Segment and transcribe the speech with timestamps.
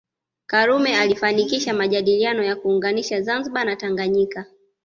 [0.45, 4.45] Karume alifanikisha majadiliano ya kuunganisha Zanzibar na Tanganyika